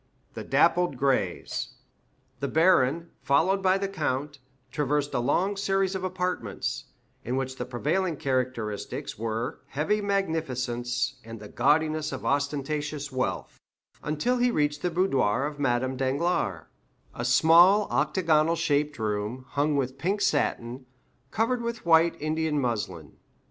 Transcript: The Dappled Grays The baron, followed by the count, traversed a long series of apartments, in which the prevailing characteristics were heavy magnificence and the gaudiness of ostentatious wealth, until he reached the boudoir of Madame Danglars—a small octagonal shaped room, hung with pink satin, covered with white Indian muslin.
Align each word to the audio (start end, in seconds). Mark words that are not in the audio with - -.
The 0.33 0.43
Dappled 0.43 0.97
Grays 0.97 1.75
The 2.39 2.47
baron, 2.47 3.11
followed 3.21 3.61
by 3.61 3.77
the 3.77 3.87
count, 3.87 4.39
traversed 4.71 5.13
a 5.13 5.19
long 5.19 5.55
series 5.55 5.93
of 5.93 6.03
apartments, 6.03 6.85
in 7.23 7.35
which 7.37 7.57
the 7.57 7.65
prevailing 7.65 8.17
characteristics 8.17 9.19
were 9.19 9.59
heavy 9.67 10.01
magnificence 10.01 11.17
and 11.23 11.39
the 11.39 11.49
gaudiness 11.49 12.11
of 12.11 12.25
ostentatious 12.25 13.11
wealth, 13.11 13.59
until 14.01 14.37
he 14.37 14.49
reached 14.49 14.81
the 14.81 14.89
boudoir 14.89 15.45
of 15.45 15.59
Madame 15.59 15.97
Danglars—a 15.97 17.23
small 17.25 17.87
octagonal 17.91 18.55
shaped 18.55 18.97
room, 18.97 19.45
hung 19.49 19.75
with 19.75 19.99
pink 19.99 20.19
satin, 20.21 20.87
covered 21.29 21.61
with 21.61 21.85
white 21.85 22.19
Indian 22.19 22.59
muslin. 22.59 23.17